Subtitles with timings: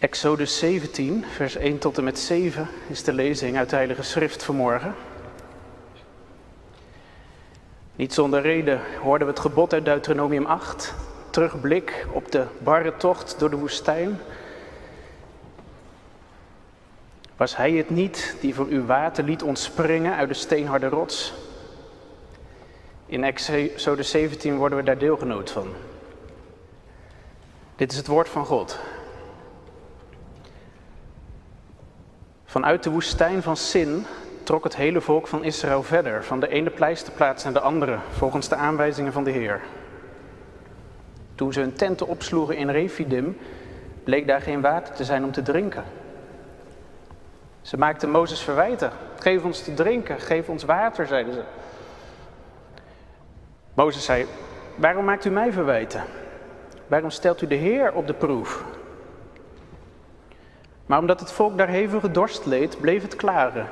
[0.00, 4.42] Exodus 17, vers 1 tot en met 7 is de lezing uit de Heilige Schrift
[4.42, 4.94] vanmorgen.
[7.96, 10.94] Niet zonder reden hoorden we het gebod uit Deuteronomium 8,
[11.30, 14.18] terugblik op de barre tocht door de woestijn.
[17.36, 21.34] Was hij het niet die voor uw water liet ontspringen uit de steenharde rots?
[23.06, 25.68] In Exodus 17 worden we daar deelgenoot van.
[27.76, 28.78] Dit is het woord van God.
[32.50, 34.06] Vanuit de woestijn van Sin
[34.42, 38.48] trok het hele volk van Israël verder, van de ene pleisterplaats naar de andere, volgens
[38.48, 39.60] de aanwijzingen van de Heer.
[41.34, 43.38] Toen ze hun tenten opsloegen in Refidim,
[44.04, 45.84] bleek daar geen water te zijn om te drinken.
[47.60, 48.92] Ze maakten Mozes verwijten.
[49.18, 51.42] Geef ons te drinken, geef ons water, zeiden ze.
[53.74, 54.26] Mozes zei,
[54.74, 56.04] waarom maakt u mij verwijten?
[56.86, 58.64] Waarom stelt u de Heer op de proef?
[60.90, 63.68] Maar omdat het volk daar hevige dorst leed, bleef het klaren.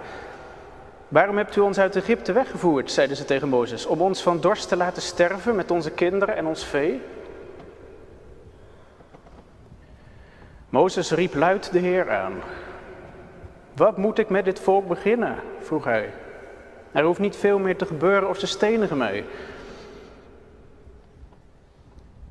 [1.09, 4.69] Waarom hebt u ons uit Egypte weggevoerd, zeiden ze tegen Mozes, om ons van dorst
[4.69, 7.01] te laten sterven met onze kinderen en ons vee?
[10.69, 12.35] Mozes riep luid de Heer aan.
[13.77, 15.37] Wat moet ik met dit volk beginnen?
[15.61, 16.13] vroeg hij.
[16.93, 19.25] Er hoeft niet veel meer te gebeuren of ze stenigen mij.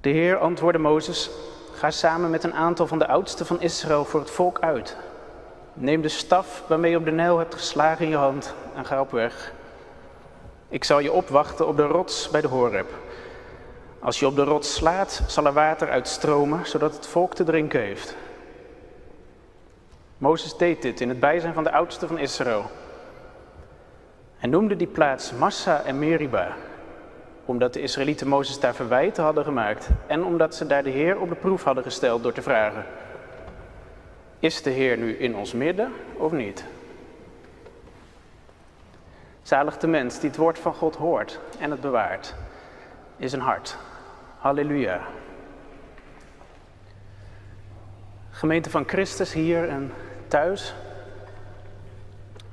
[0.02, 1.30] De Heer antwoordde Mozes,
[1.78, 4.97] ga samen met een aantal van de oudsten van Israël voor het volk uit.
[5.73, 9.02] Neem de staf waarmee je op de Nijl hebt geslagen in je hand en ga
[9.02, 9.53] op weg.
[10.69, 12.89] Ik zal je opwachten op de rots bij de Horeb.
[14.00, 17.80] Als je op de rots slaat, zal er water uitstromen, zodat het volk te drinken
[17.80, 18.16] heeft.
[20.17, 22.66] Mozes deed dit in het bijzijn van de oudsten van Israël.
[24.38, 26.56] Hij noemde die plaats Massa en Meriba,
[27.48, 31.30] omdat de Israëlieten Mozes daar verwijten hadden gemaakt en omdat ze daar de Heer op
[31.30, 32.86] de proef hadden gesteld door te vragen:
[34.40, 36.66] Is de Heer nu in ons midden of niet?
[39.42, 42.35] Zalig de mens die het woord van God hoort en het bewaart,
[43.18, 43.78] is een hart.
[44.38, 45.02] Halleluja.
[48.29, 49.94] Gemeente van Christus hier en
[50.28, 50.74] thuis.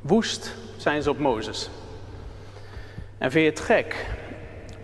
[0.00, 1.70] Woest zijn ze op Mozes.
[3.18, 4.06] En vind je het gek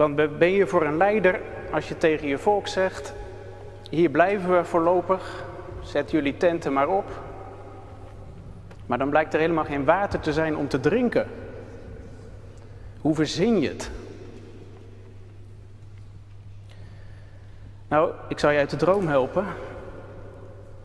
[0.01, 1.41] dan ben je voor een leider
[1.73, 3.15] als je tegen je volk zegt,
[3.91, 5.45] hier blijven we voorlopig,
[5.83, 7.05] zet jullie tenten maar op.
[8.87, 11.29] Maar dan blijkt er helemaal geen water te zijn om te drinken.
[13.01, 13.91] Hoe verzin je het?
[17.89, 19.47] Nou, ik zal je uit de droom helpen.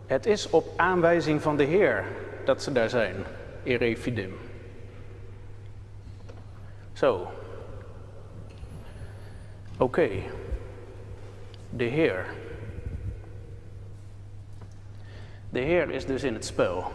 [0.05, 2.03] Het is op aanwijzing van de Heer
[2.45, 3.15] dat ze daar zijn,
[3.63, 4.37] in Refidim.
[6.93, 7.27] Zo,
[9.77, 10.09] Oké,
[11.69, 12.25] de Heer.
[15.49, 16.91] De Heer is dus in het spel.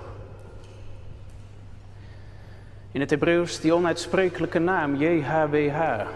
[2.92, 6.06] In het Hebreeuws die onuitsprekelijke naam JHWH.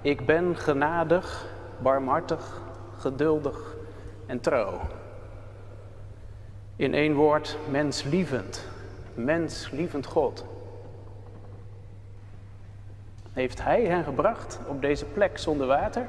[0.00, 1.46] Ik ben genadig,
[1.82, 2.60] barmhartig,
[2.98, 3.76] geduldig
[4.26, 4.80] en trouw.
[6.76, 8.68] In één woord, menslievend,
[9.14, 10.44] menslievend God.
[13.38, 16.08] Heeft Hij hen gebracht op deze plek zonder water?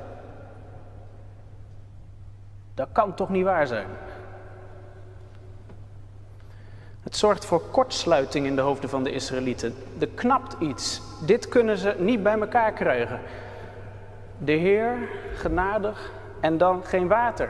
[2.73, 3.87] Dat kan toch niet waar zijn?
[7.01, 9.75] Het zorgt voor kortsluiting in de hoofden van de Israëlieten.
[9.99, 11.01] Er knapt iets.
[11.25, 13.19] Dit kunnen ze niet bij elkaar krijgen.
[14.37, 17.49] De Heer, genadig en dan geen water.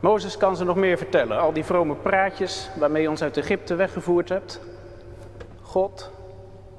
[0.00, 1.40] Mozes kan ze nog meer vertellen.
[1.40, 4.60] Al die vrome praatjes waarmee je ons uit Egypte weggevoerd hebt.
[5.62, 6.10] God,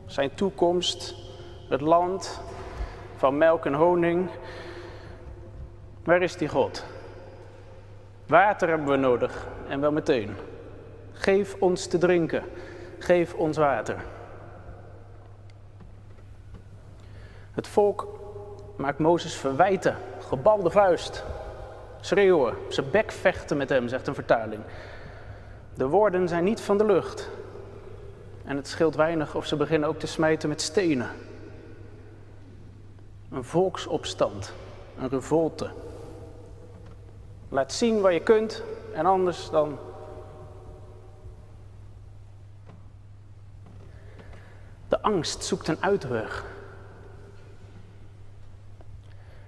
[0.06, 1.21] zijn toekomst,
[1.72, 2.42] het land
[3.16, 4.30] van melk en honing.
[6.04, 6.86] Waar is die God?
[8.28, 10.36] Water hebben we nodig en wel meteen.
[11.12, 12.44] Geef ons te drinken.
[13.00, 13.96] Geef ons water.
[17.52, 18.08] Het volk
[18.78, 21.24] maakt Mozes verwijten, gebalde vuist,
[22.00, 24.62] schreeuwen, zijn bek vechten met hem, zegt een vertaling.
[25.74, 27.30] De woorden zijn niet van de lucht.
[28.46, 31.10] En het scheelt weinig of ze beginnen ook te smijten met stenen.
[33.32, 34.54] Een volksopstand,
[34.98, 35.70] een revolte.
[37.50, 38.64] Laat zien wat je kunt
[38.94, 39.80] en anders dan.
[44.88, 46.46] De angst zoekt een uitweg.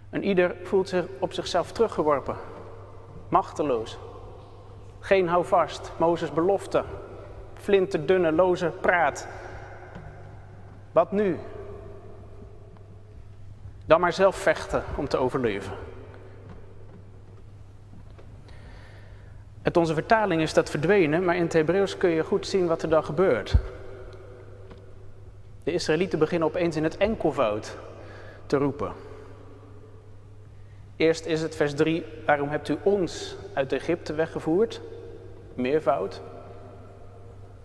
[0.09, 2.35] En ieder voelt zich op zichzelf teruggeworpen,
[3.29, 3.97] machteloos.
[4.99, 6.83] Geen houvast, Mozes belofte,
[7.53, 9.27] flinterdunne, loze praat.
[10.91, 11.39] Wat nu?
[13.85, 15.73] Dan maar zelf vechten om te overleven.
[19.61, 22.81] Uit onze vertaling is dat verdwenen, maar in het Hebreeuws kun je goed zien wat
[22.81, 23.55] er dan gebeurt.
[25.63, 27.77] De Israëlieten beginnen opeens in het enkelvoud
[28.45, 28.91] te roepen.
[30.95, 34.81] Eerst is het vers 3, waarom hebt u ons uit Egypte weggevoerd?
[35.53, 36.21] Meervoud.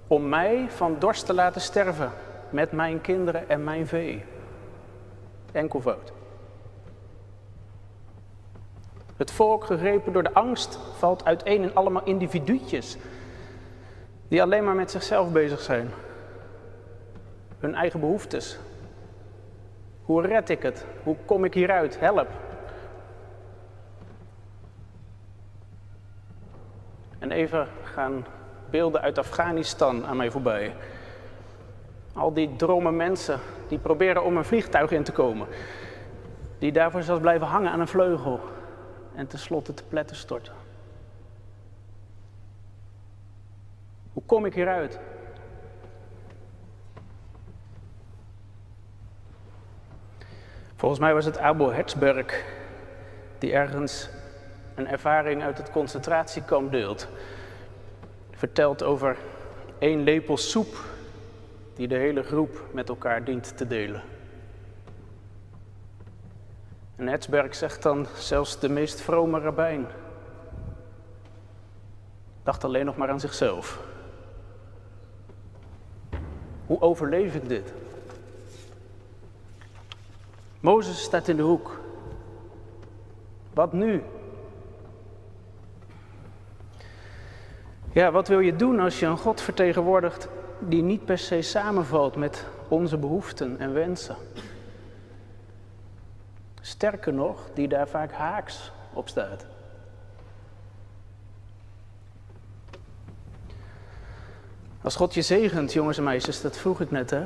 [0.06, 2.12] Om mij van dorst te laten sterven
[2.50, 4.24] met mijn kinderen en mijn vee.
[5.52, 6.12] Enkelvoud.
[9.16, 12.96] Het volk, gegrepen door de angst, valt uiteen in allemaal individuutjes
[14.28, 15.90] die alleen maar met zichzelf bezig zijn.
[17.58, 18.58] Hun eigen behoeftes.
[20.02, 20.84] Hoe red ik het?
[21.02, 22.00] Hoe kom ik hieruit?
[22.00, 22.28] Help.
[27.18, 28.26] En even gaan
[28.70, 30.74] beelden uit Afghanistan aan mij voorbij.
[32.18, 35.46] Al die dromme mensen die proberen om een vliegtuig in te komen.
[36.58, 38.40] Die daarvoor zelfs blijven hangen aan een vleugel
[39.14, 40.52] en tenslotte te pletten storten.
[44.12, 44.98] Hoe kom ik hieruit?
[50.76, 52.44] Volgens mij was het Abel Herzberg
[53.38, 54.08] die ergens
[54.74, 57.08] een ervaring uit het concentratiekamp deelt.
[58.30, 59.16] Vertelt over
[59.78, 60.96] één lepel soep
[61.78, 64.02] die de hele groep met elkaar dient te delen.
[66.96, 69.86] En Hetzberg zegt dan zelfs de meest vrome rabbijn.
[72.42, 73.80] Dacht alleen nog maar aan zichzelf.
[76.66, 77.72] Hoe overleef ik dit?
[80.60, 81.80] Mozes staat in de hoek.
[83.54, 84.02] Wat nu?
[87.92, 92.16] Ja, wat wil je doen als je een God vertegenwoordigt die niet per se samenvalt
[92.16, 94.16] met onze behoeften en wensen?
[96.60, 99.46] Sterker nog, die daar vaak haaks op staat.
[104.82, 107.24] Als God je zegent, jongens en meisjes, dat vroeg ik net, hè?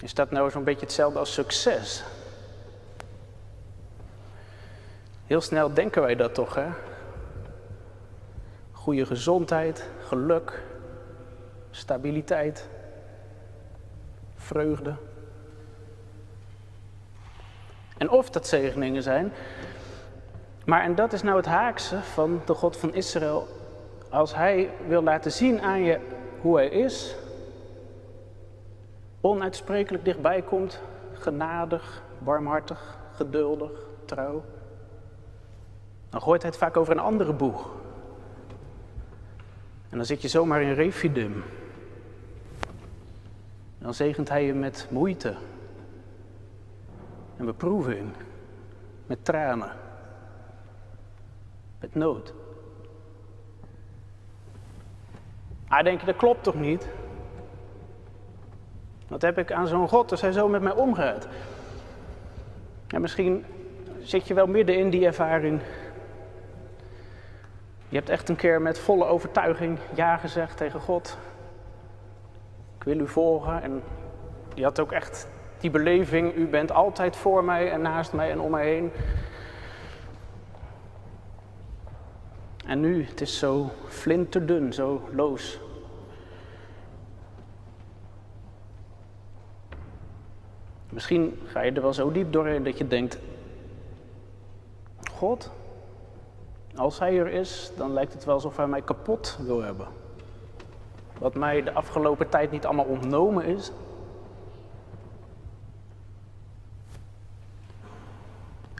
[0.00, 2.04] Is dat nou zo'n beetje hetzelfde als succes?
[5.26, 6.66] Heel snel denken wij dat toch, hè?
[8.72, 10.62] Goede gezondheid, geluk,
[11.76, 12.68] stabiliteit,
[14.34, 14.94] vreugde.
[17.98, 19.32] En of dat zegeningen zijn.
[20.64, 23.48] Maar en dat is nou het haakse van de God van Israël.
[24.08, 26.00] Als hij wil laten zien aan je
[26.40, 27.16] hoe hij is,
[29.20, 30.80] onuitsprekelijk dichtbij komt,
[31.12, 33.70] genadig, barmhartig, geduldig,
[34.04, 34.44] trouw,
[36.10, 37.70] dan gooit hij het vaak over een andere boeg.
[39.88, 41.44] En dan zit je zomaar in refidim.
[43.86, 45.34] Dan zegent hij je met moeite,
[47.36, 48.12] en beproeving,
[49.06, 49.70] met tranen,
[51.80, 52.34] met nood.
[55.64, 56.88] Hij denkt, dat klopt toch niet?
[59.08, 61.28] Wat heb ik aan zo'n God als hij zo met mij omgaat?
[62.86, 63.44] En misschien
[64.02, 65.60] zit je wel midden in die ervaring.
[67.88, 71.18] Je hebt echt een keer met volle overtuiging ja gezegd tegen God.
[72.86, 73.62] Wil u volgen.
[73.62, 73.82] En
[74.54, 75.28] je had ook echt
[75.58, 78.90] die beleving, u bent altijd voor mij en naast mij en om mij heen.
[82.66, 85.60] En nu, het is zo flinterdun, zo loos.
[90.90, 93.18] Misschien ga je er wel zo diep doorheen dat je denkt:
[95.12, 95.52] God,
[96.76, 100.05] als Hij er is, dan lijkt het wel alsof Hij mij kapot wil hebben.
[101.18, 103.72] Wat mij de afgelopen tijd niet allemaal ontnomen is,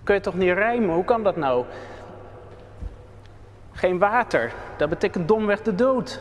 [0.06, 0.94] Kun je toch niet rijmen?
[0.94, 1.64] Hoe kan dat nou?
[3.72, 6.20] Geen water, dat betekent domweg de dood.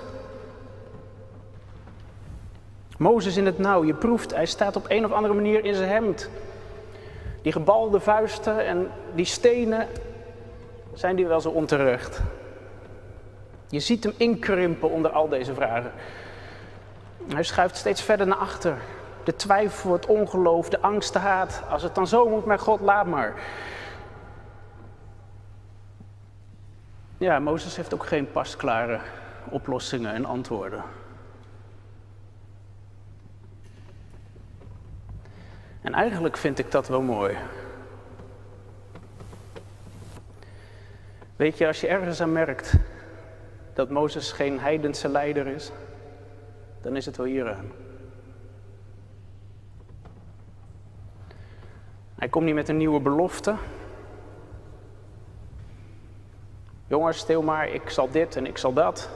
[2.97, 5.89] Mozes in het nauw, je proeft, hij staat op een of andere manier in zijn
[5.89, 6.29] hemd.
[7.41, 9.87] Die gebalde vuisten en die stenen,
[10.93, 12.21] zijn die wel zo onterecht?
[13.69, 15.91] Je ziet hem inkrimpen onder al deze vragen.
[17.33, 18.77] Hij schuift steeds verder naar achter.
[19.23, 21.63] De twijfel, het ongeloof, de angst, de haat.
[21.69, 23.33] Als het dan zo moet, mijn God, laat maar.
[27.17, 28.99] Ja, Mozes heeft ook geen pasklare
[29.49, 30.83] oplossingen en antwoorden.
[35.81, 37.37] En eigenlijk vind ik dat wel mooi.
[41.35, 42.73] Weet je, als je ergens aan merkt
[43.75, 45.71] dat Mozes geen heidense leider is,
[46.81, 47.71] dan is het wel hieraan.
[52.15, 53.55] Hij komt niet met een nieuwe belofte,
[56.87, 59.09] Jongens, stil maar, ik zal dit en ik zal dat.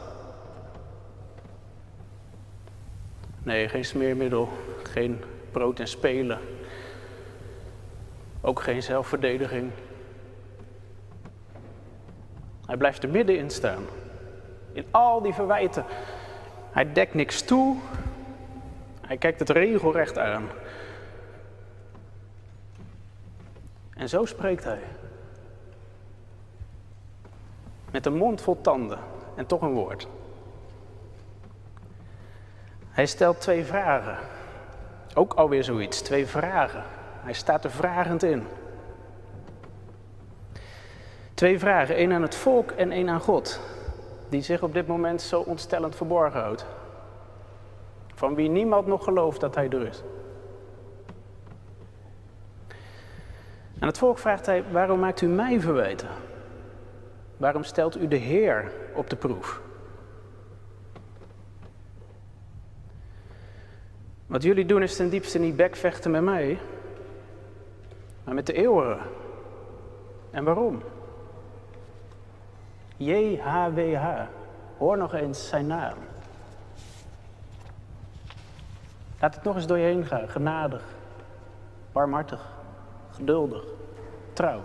[3.43, 4.49] Nee, geen smeermiddel,
[4.83, 6.39] geen brood en spelen.
[8.41, 9.71] Ook geen zelfverdediging.
[12.65, 13.83] Hij blijft er middenin staan.
[14.79, 15.86] In al die verwijten.
[16.71, 17.77] Hij dekt niks toe.
[19.01, 20.48] Hij kijkt het regelrecht aan.
[23.93, 24.79] En zo spreekt hij.
[27.91, 29.00] Met een mond vol tanden
[29.36, 30.07] en toch een woord.
[32.89, 34.17] Hij stelt twee vragen.
[35.13, 36.83] Ook alweer zoiets, twee vragen.
[37.21, 38.48] Hij staat er vragend in.
[41.33, 43.59] Twee vragen, één aan het volk en één aan God,
[44.29, 46.65] die zich op dit moment zo ontstellend verborgen houdt.
[48.13, 50.03] Van wie niemand nog gelooft dat hij er is.
[53.79, 56.09] Aan het volk vraagt hij, waarom maakt u mij verwijten?
[57.38, 59.62] Waarom stelt u de Heer op de proef?
[64.25, 66.59] Wat jullie doen is ten diepste niet bekvechten met mij,
[68.24, 68.98] maar met de eeuwige.
[70.31, 70.81] En waarom?
[73.00, 74.06] JHWH,
[74.77, 75.98] hoor nog eens zijn naam.
[79.20, 80.84] Laat het nog eens door je heen gaan, genadig,
[81.91, 82.48] barmhartig,
[83.12, 83.63] geduldig,
[84.34, 84.62] trouw.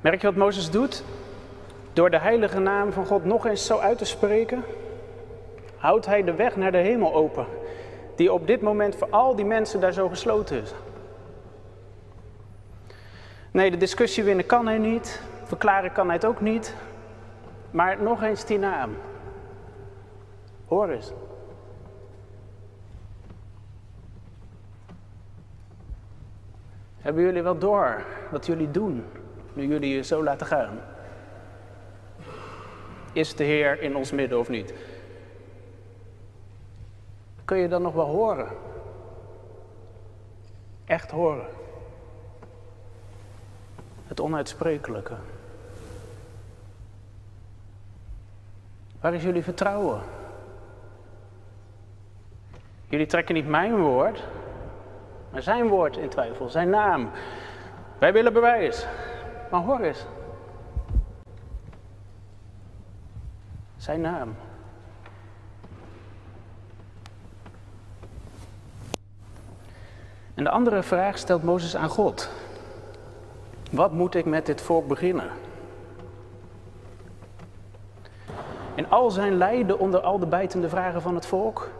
[0.00, 1.04] Merk je wat Mozes doet?
[1.92, 4.64] Door de heilige naam van God nog eens zo uit te spreken,
[5.76, 7.46] houdt hij de weg naar de hemel open,
[8.16, 10.72] die op dit moment voor al die mensen daar zo gesloten is.
[13.56, 16.74] Nee, de discussie winnen kan hij niet, verklaren kan hij het ook niet,
[17.70, 18.96] maar nog eens die naam.
[20.66, 21.12] Hoor eens.
[26.98, 29.04] Hebben jullie wel door wat jullie doen
[29.52, 30.80] nu jullie je zo laten gaan?
[33.12, 34.74] Is de Heer in ons midden of niet?
[37.44, 38.48] Kun je dan nog wel horen?
[40.84, 41.64] Echt horen.
[44.06, 45.14] Het onuitsprekelijke.
[49.00, 50.00] Waar is jullie vertrouwen?
[52.88, 54.24] Jullie trekken niet mijn woord,
[55.30, 57.10] maar zijn woord in twijfel, zijn naam.
[57.98, 58.86] Wij willen bewijs.
[59.50, 60.06] Maar hoor eens.
[63.76, 64.36] Zijn naam.
[70.34, 72.30] En de andere vraag stelt Mozes aan God.
[73.70, 75.30] Wat moet ik met dit volk beginnen?
[78.74, 81.70] In al zijn lijden onder al de bijtende vragen van het volk,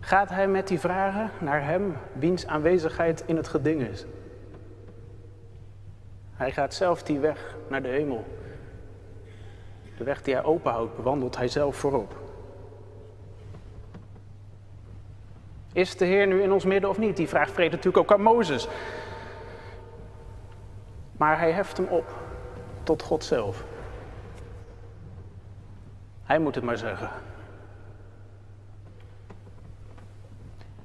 [0.00, 4.06] gaat hij met die vragen naar hem, wiens aanwezigheid in het geding is.
[6.34, 8.24] Hij gaat zelf die weg naar de hemel.
[9.98, 12.14] De weg die hij openhoudt, bewandelt hij zelf voorop.
[15.72, 17.16] Is de Heer nu in ons midden of niet?
[17.16, 18.68] Die vraag vreet natuurlijk ook aan Mozes.
[21.16, 22.14] Maar hij heft hem op
[22.82, 23.64] tot God zelf.
[26.22, 27.10] Hij moet het maar zeggen.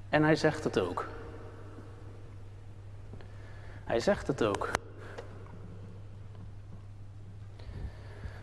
[0.10, 1.08] En hij zegt het ook.
[3.84, 4.70] Hij zegt het ook.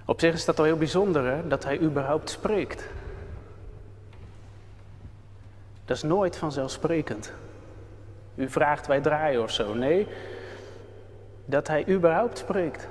[0.05, 1.49] Op zich is dat al heel bijzonder, hè?
[1.49, 2.89] dat hij überhaupt spreekt.
[5.85, 7.33] Dat is nooit vanzelfsprekend.
[8.35, 9.75] U vraagt, wij draaien of zo.
[9.75, 10.09] Nee,
[11.49, 12.89] dat hij überhaupt spreekt.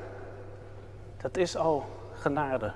[1.22, 2.72] Dat is al genade.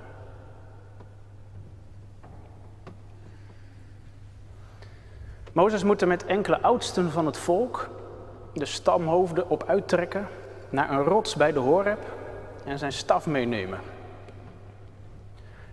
[5.52, 7.90] Mozes moet er met enkele oudsten van het volk
[8.52, 10.28] de stamhoofden op uittrekken
[10.70, 11.98] naar een rots bij de Horeb
[12.64, 13.78] en zijn staf meenemen.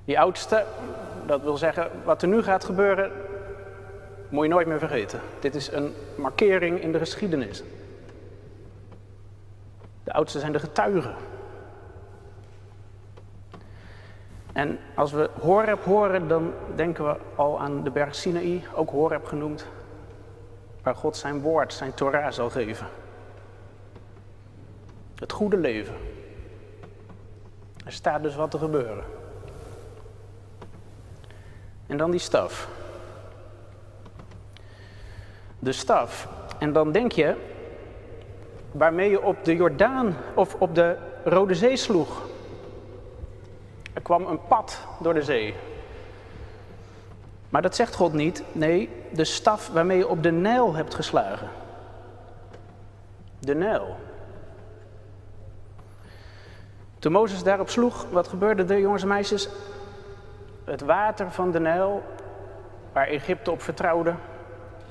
[0.06, 0.66] Die oudste,
[1.26, 3.12] dat wil zeggen, wat er nu gaat gebeuren,
[4.30, 5.20] moet je nooit meer vergeten.
[5.40, 7.64] Dit is een markering in de geschiedenis.
[10.10, 11.16] De oudsten zijn de getuigen.
[14.54, 19.26] En als we Horeb horen, dan denken we al aan de berg Sinaï, ook Horeb
[19.26, 19.66] genoemd,
[20.84, 22.88] waar God zijn woord, zijn Torah zal geven.
[25.16, 25.96] Het goede leven.
[27.86, 29.04] Er staat dus wat te gebeuren.
[31.88, 32.68] En dan die staf.
[35.60, 36.28] De staf.
[36.60, 37.36] En dan denk je,
[38.72, 42.28] waarmee je op de Jordaan of op de Rode Zee sloeg.
[43.94, 45.54] Er kwam een pad door de zee.
[47.50, 48.44] Maar dat zegt God niet.
[48.52, 51.50] Nee, de staf waarmee je op de Nijl hebt geslagen.
[53.40, 53.96] De Nijl.
[57.00, 59.50] Toen Mozes daarop sloeg, wat gebeurde er, jongens en meisjes?
[60.64, 62.04] Het water van de Nijl,
[62.94, 64.14] waar Egypte op vertrouwde,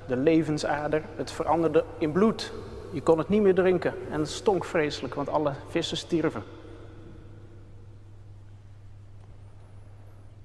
[0.07, 2.53] de levensader, het veranderde in bloed.
[2.91, 6.43] Je kon het niet meer drinken en het stonk vreselijk, want alle vissen stierven.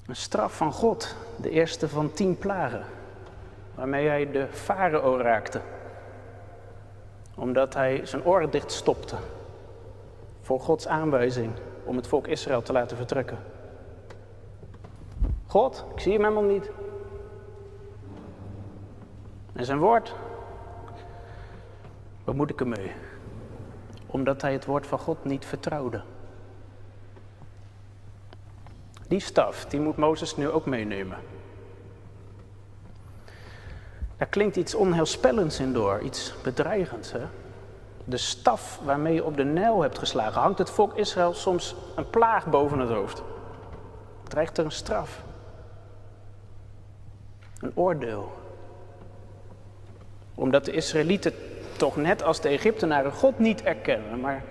[0.06, 2.86] Een straf van God, de eerste van tien plagen,
[3.76, 5.62] waarmee hij de farao raakte.
[7.36, 9.16] Omdat hij zijn oren dicht stopte
[10.42, 11.52] voor Gods aanwijzing
[11.84, 13.38] om het volk Israël te laten vertrekken.
[15.48, 16.72] God, ik zie hem helemaal niet.
[19.54, 20.16] En zijn woord,
[22.24, 22.92] wat moet ik ermee?
[24.06, 26.01] Omdat hij het woord van God niet vertrouwde.
[29.08, 31.18] Die staf, die moet Mozes nu ook meenemen.
[34.18, 37.12] Daar klinkt iets onheilspellends in door, iets bedreigends.
[37.12, 37.22] Hè?
[38.06, 42.10] De staf waarmee je op de Nijl hebt geslagen, hangt het volk Israël soms een
[42.10, 43.24] plaag boven het hoofd.
[44.24, 45.24] Dreigt er een straf.
[47.60, 48.32] Een oordeel.
[50.36, 51.34] Omdat de Israëlieten
[51.77, 54.44] toch net als de Egyptenaren God niet erkennen, maar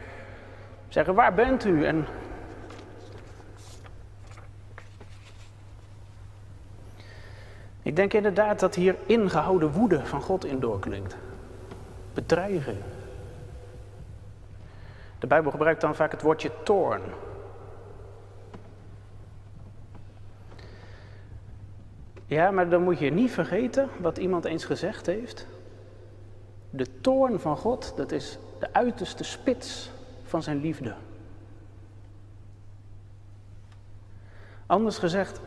[0.88, 1.84] zeggen: Waar bent u?
[1.84, 2.06] En
[7.82, 11.16] Ik denk inderdaad dat hier ingehouden woede van God in doorklinkt.
[12.14, 12.78] Bedreiging.
[15.18, 17.02] De Bijbel gebruikt dan vaak het woordje toorn.
[22.26, 25.46] Ja, maar dan moet je niet vergeten wat iemand eens gezegd heeft.
[26.74, 29.90] De toorn van God, dat is de uiterste spits
[30.24, 30.94] van zijn liefde.
[34.66, 35.40] Anders gezegd,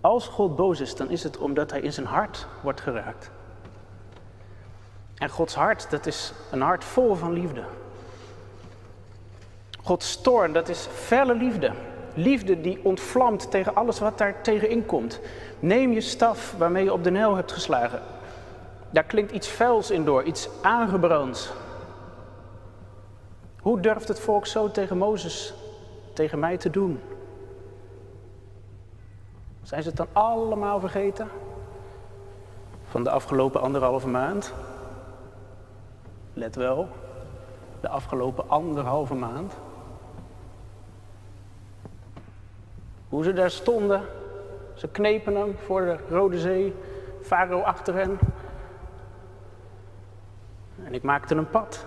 [0.00, 3.30] als God boos is, dan is het omdat hij in zijn hart wordt geraakt.
[5.14, 7.64] En Gods hart, dat is een hart vol van liefde.
[9.82, 11.72] Gods toorn, dat is felle liefde.
[12.14, 15.20] Liefde die ontvlamt tegen alles wat daar tegenin komt.
[15.60, 18.02] Neem je staf waarmee je op de Nijl hebt geslagen.
[18.94, 21.52] Daar klinkt iets vuils in door, iets aangebrands.
[23.60, 25.54] Hoe durft het volk zo tegen Mozes,
[26.12, 27.00] tegen mij te doen?
[29.62, 31.28] Zijn ze het dan allemaal vergeten?
[32.88, 34.54] Van de afgelopen anderhalve maand?
[36.32, 36.88] Let wel,
[37.80, 39.54] de afgelopen anderhalve maand.
[43.08, 44.02] Hoe ze daar stonden,
[44.74, 46.74] ze knepen hem voor de Rode Zee,
[47.22, 48.18] Farao achter hen.
[50.84, 51.86] En ik maakte een pad.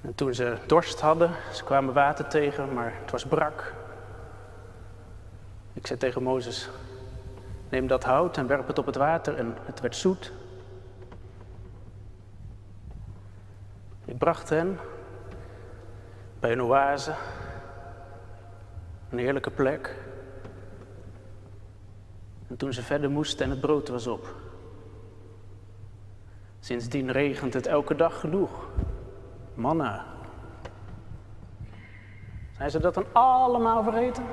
[0.00, 3.74] En toen ze dorst hadden, ze kwamen water tegen, maar het was brak.
[5.72, 6.70] Ik zei tegen Mozes,
[7.68, 10.32] neem dat hout en werp het op het water en het werd zoet.
[14.04, 14.78] Ik bracht hen
[16.40, 17.14] bij een oase,
[19.10, 19.94] een heerlijke plek.
[22.48, 24.34] En toen ze verder moesten en het brood was op.
[26.60, 28.68] Sindsdien regent het elke dag genoeg
[29.54, 30.04] manna.
[32.56, 34.24] Zijn ze dat dan allemaal vergeten?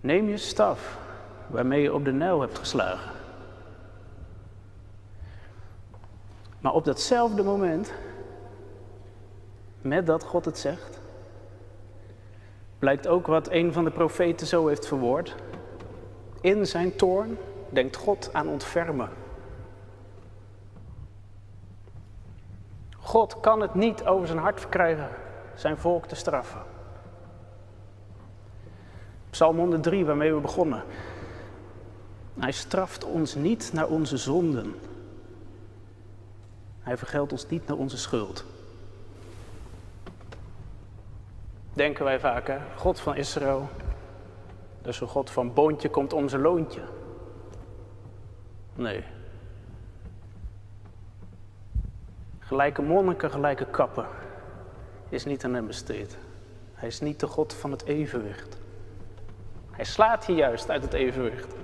[0.00, 0.98] Neem je staf
[1.46, 3.10] waarmee je op de Nijl hebt geslagen.
[6.60, 7.92] Maar op datzelfde moment,
[9.80, 10.99] met dat God het zegt,
[12.80, 15.34] blijkt ook wat een van de profeten zo heeft verwoord.
[16.40, 17.38] In zijn toorn
[17.68, 19.08] denkt God aan ontfermen.
[22.98, 25.08] God kan het niet over zijn hart verkrijgen
[25.54, 26.62] zijn volk te straffen.
[29.30, 30.82] Psalm 103, waarmee we begonnen.
[32.38, 34.74] Hij straft ons niet naar onze zonden.
[36.80, 38.44] Hij vergeldt ons niet naar onze schuld.
[41.72, 42.60] Denken wij vaak?
[42.76, 43.68] God van Israël.
[44.82, 46.82] Dus een God van boontje komt om zijn loontje.
[48.74, 49.04] Nee.
[52.38, 54.06] Gelijke monniken, gelijke kappen
[55.08, 56.18] is niet aan hem besteed.
[56.74, 58.58] Hij is niet de God van het evenwicht.
[59.70, 61.54] Hij slaat je juist uit het evenwicht.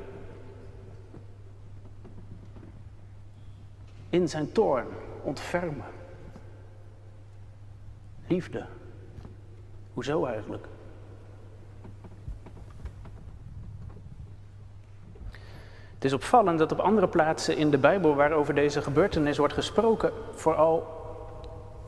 [4.08, 4.86] In zijn toorn
[5.22, 5.84] ontfermen.
[8.26, 8.66] Liefde.
[9.96, 10.66] Hoezo eigenlijk?
[15.94, 20.12] Het is opvallend dat op andere plaatsen in de Bijbel waarover deze gebeurtenis wordt gesproken,
[20.34, 20.86] vooral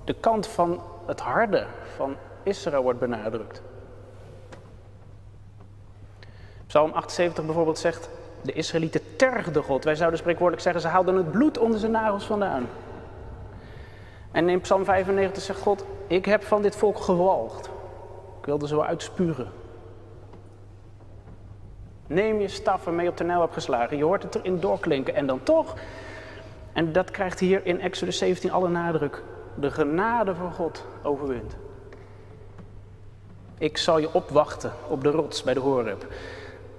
[0.04, 1.66] de kant van het harde
[1.96, 3.62] van Israël wordt benadrukt.
[6.66, 8.10] Psalm 78 bijvoorbeeld zegt:
[8.42, 9.84] De Israëlieten tergden God.
[9.84, 12.66] Wij zouden spreekwoordelijk zeggen, ze haalden het bloed onder zijn nagels vandaan.
[14.30, 17.76] En in Psalm 95 zegt God, ik heb van dit volk gewalgd.
[18.48, 19.48] Wilde zo uitspuren.
[22.06, 23.96] Neem je staf je op de nijl hebt geslagen.
[23.96, 25.14] Je hoort het erin doorklinken.
[25.14, 25.74] En dan toch,
[26.72, 29.22] en dat krijgt hier in Exodus 17 alle nadruk,
[29.54, 31.56] de genade van God overwint.
[33.58, 36.06] Ik zal je opwachten op de rots bij de Horeb.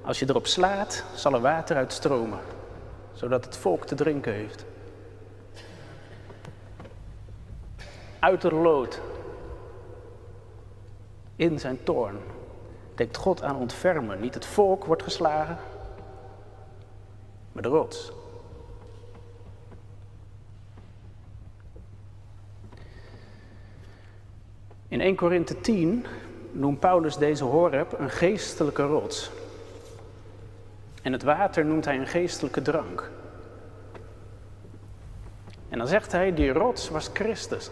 [0.02, 2.40] Als je erop slaat, zal er water uitstromen,
[3.14, 4.66] zodat het volk te drinken heeft.
[8.20, 9.02] Uit de lood,
[11.40, 12.18] in zijn toorn,
[12.96, 14.20] denkt God aan ontfermen.
[14.20, 15.58] Niet het volk wordt geslagen,
[17.52, 18.12] maar de rots.
[24.88, 26.06] In 1 Korinthe 10
[26.52, 29.32] noemt Paulus deze Horeb een geestelijke rots.
[31.02, 33.12] En het water noemt hij een geestelijke drank.
[35.70, 37.70] En dan zegt hij, die rots was Christus.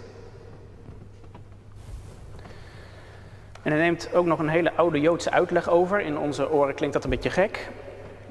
[3.67, 5.99] En hij neemt ook nog een hele oude Joodse uitleg over.
[5.99, 7.69] In onze oren klinkt dat een beetje gek.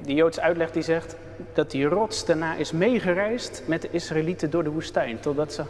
[0.01, 1.17] Die Joodse uitleg die zegt
[1.53, 5.65] dat die rots daarna is meegereisd met de Israëlieten door de woestijn, totdat ze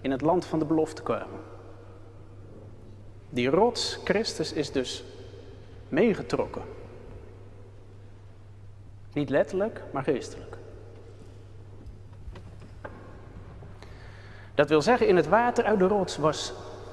[0.00, 1.40] in het land van de belofte kwamen.
[3.28, 5.04] Die rots, Christus, is dus
[5.88, 6.62] meegetrokken.
[9.12, 10.56] Niet letterlijk, maar geestelijk.
[14.54, 16.52] Dat wil zeggen, in het water uit de rots was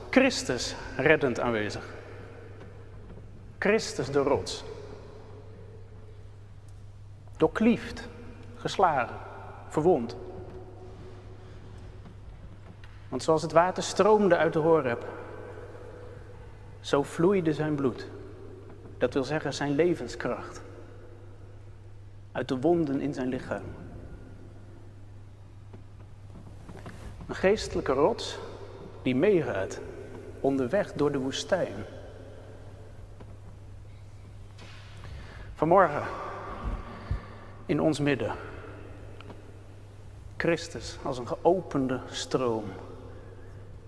[0.10, 1.96] Christus reddend aanwezig.
[3.60, 4.64] Christus de rots.
[7.38, 8.08] Doorkliefd,
[8.56, 9.18] geslagen,
[9.68, 10.16] verwond.
[13.10, 15.06] Want zoals het water stroomde uit de Horeb,
[16.80, 18.08] zo vloeide zijn bloed.
[18.98, 20.62] Dat wil zeggen zijn levenskracht.
[22.32, 23.64] Uit de wonden in zijn lichaam.
[27.28, 28.38] Een geestelijke rots
[29.02, 29.80] die meegaat
[30.40, 31.76] onderweg door de woestijn.
[35.54, 36.04] Vanmorgen
[37.66, 38.36] in ons midden.
[40.38, 42.64] Christus als een geopende stroom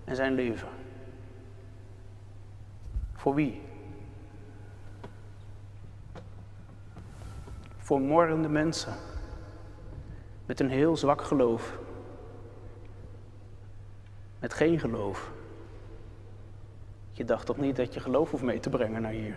[0.03, 0.67] en zijn leven.
[3.13, 3.61] Voor wie?
[7.77, 8.93] Voor morrende mensen
[10.45, 11.77] met een heel zwak geloof.
[14.39, 15.31] Met geen geloof.
[17.19, 19.35] Je dacht toch niet dat je geloof hoeft mee te brengen naar hier?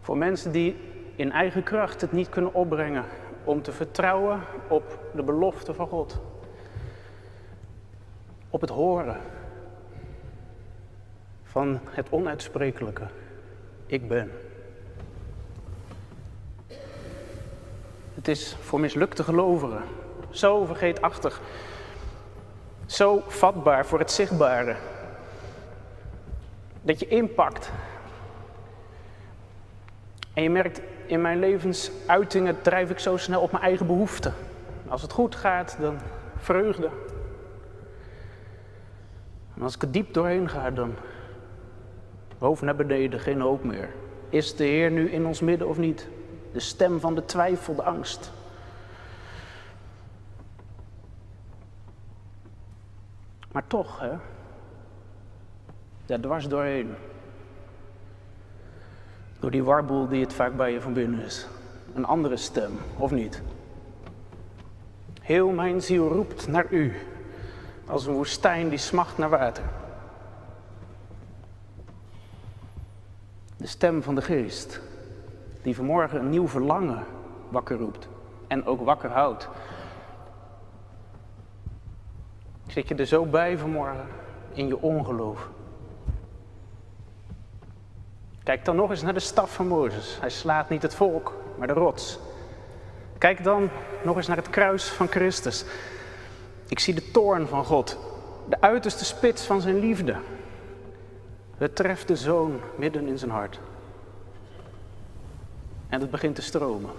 [0.00, 0.76] Voor mensen die
[1.16, 3.04] in eigen kracht het niet kunnen opbrengen
[3.44, 6.20] om te vertrouwen op de belofte van God.
[8.50, 9.20] Op het horen
[11.42, 13.06] van het onuitsprekelijke.
[13.86, 14.30] Ik ben.
[18.14, 19.82] Het is voor mislukte gelovigen
[20.30, 21.40] zo vergeetachtig,
[22.86, 24.76] zo vatbaar voor het zichtbare,
[26.82, 27.70] dat je inpakt.
[30.32, 34.34] En je merkt, in mijn levensuitingen drijf ik zo snel op mijn eigen behoeften.
[34.88, 35.98] Als het goed gaat, dan
[36.36, 36.90] vreugde.
[39.56, 40.94] En als ik er diep doorheen ga, dan
[42.38, 43.88] hoofd naar beneden, geen hoop meer.
[44.28, 46.08] Is de Heer nu in ons midden of niet?
[46.52, 48.32] De stem van de twijfel, de angst.
[53.54, 54.10] Maar toch, hè?
[56.06, 56.94] Daar dwars doorheen.
[59.40, 61.46] Door die warboel die het vaak bij je van binnen is.
[61.94, 63.42] Een andere stem, of niet?
[65.20, 66.92] Heel mijn ziel roept naar u,
[67.86, 69.64] als een woestijn die smacht naar water.
[73.56, 74.80] De stem van de geest,
[75.62, 77.04] die vanmorgen een nieuw verlangen
[77.48, 78.08] wakker roept
[78.46, 79.48] en ook wakker houdt.
[82.74, 84.06] Zit je er zo bij vanmorgen
[84.52, 85.48] in je ongeloof?
[88.42, 90.20] Kijk dan nog eens naar de staf van Mozes.
[90.20, 92.18] Hij slaat niet het volk, maar de rots.
[93.18, 93.70] Kijk dan
[94.04, 95.64] nog eens naar het kruis van Christus.
[96.68, 97.98] Ik zie de toorn van God,
[98.48, 100.16] de uiterste spits van zijn liefde.
[101.56, 103.60] Het treft de zoon midden in zijn hart.
[105.88, 106.90] En het begint te stromen.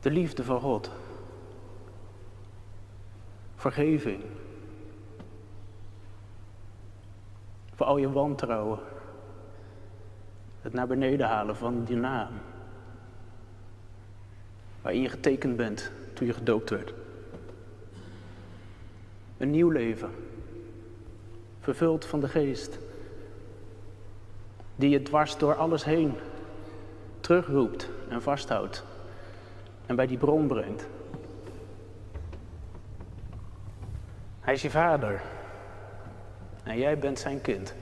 [0.00, 0.90] De liefde van God.
[3.64, 4.22] Vergeving.
[7.74, 8.78] Voor al je wantrouwen.
[10.60, 12.32] Het naar beneden halen van die naam.
[14.82, 16.94] Waarin je getekend bent toen je gedoopt werd.
[19.36, 20.10] Een nieuw leven.
[21.60, 22.78] Vervuld van de geest.
[24.76, 26.14] Die je dwars door alles heen
[27.20, 28.84] terugroept en vasthoudt
[29.86, 30.86] en bij die bron brengt.
[34.44, 35.22] Hij is je vader
[36.62, 37.74] en jij bent zijn kind.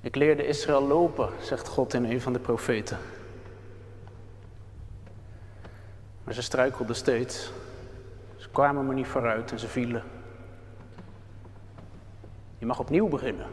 [0.00, 2.98] Ik leerde Israël lopen, zegt God in een van de profeten.
[6.24, 7.52] Maar ze struikelden steeds.
[8.36, 10.02] Ze kwamen maar niet vooruit en ze vielen.
[12.58, 13.46] Je mag opnieuw beginnen.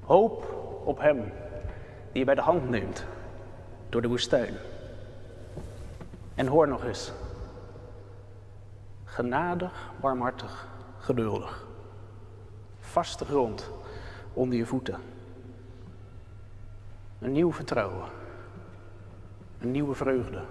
[0.00, 0.44] Hoop
[0.84, 1.32] op Hem
[2.12, 3.04] die je bij de hand neemt
[3.88, 4.54] door de woestijn.
[6.34, 7.12] En hoor nog eens.
[9.20, 11.66] Genadig, warmhartig, geduldig.
[12.80, 13.70] Vaste grond
[14.32, 14.98] onder je voeten.
[17.18, 18.08] Een nieuw vertrouwen.
[19.58, 20.42] Een nieuwe vreugde.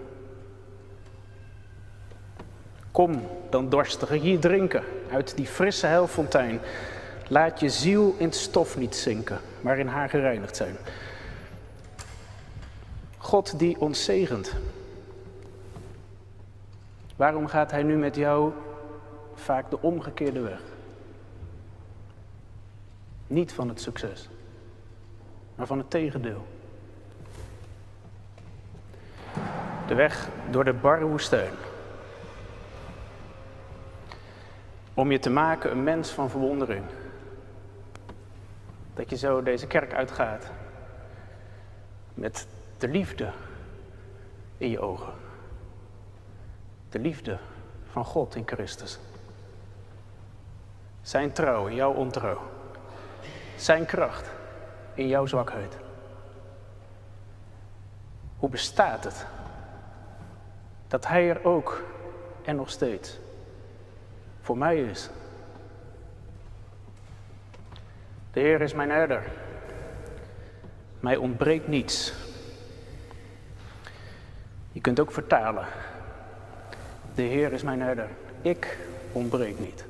[2.91, 6.59] Kom dan dorstige hier drinken uit die frisse heilfontein.
[7.27, 10.75] Laat je ziel in stof niet zinken, maar in haar gereinigd zijn.
[13.17, 14.53] God die ons zegent.
[17.19, 18.51] Waarom gaat Hij nu met jou
[19.33, 20.61] vaak de omgekeerde weg?
[23.27, 24.29] Niet van het succes,
[25.55, 26.45] maar van het tegendeel.
[29.87, 31.51] De weg door de barre woestijn.
[34.93, 36.85] Om je te maken een mens van verwondering.
[38.93, 40.51] Dat je zo deze kerk uitgaat.
[42.13, 43.31] Met de liefde
[44.57, 45.28] in je ogen.
[46.89, 47.37] De liefde
[47.91, 48.99] van God in Christus.
[51.01, 52.41] Zijn trouw in jouw ontrouw.
[53.55, 54.29] Zijn kracht
[54.93, 55.77] in jouw zwakheid.
[58.37, 59.25] Hoe bestaat het
[60.87, 61.83] dat Hij er ook
[62.43, 63.17] en nog steeds
[64.41, 65.09] voor mij is?
[68.31, 69.23] De Heer is mijn herder.
[70.99, 72.13] Mij ontbreekt niets.
[74.71, 75.65] Je kunt ook vertalen.
[77.15, 78.09] De Heer is mijn herder.
[78.41, 78.77] Ik
[79.11, 79.85] ontbreek niet.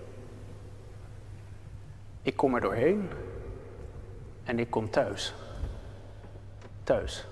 [2.21, 3.09] Ik kom er doorheen
[4.43, 5.33] en ik kom thuis.
[6.83, 7.27] Thuis.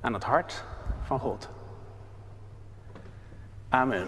[0.00, 0.64] Aan het hart
[1.02, 1.48] van God.
[3.68, 4.06] Amen.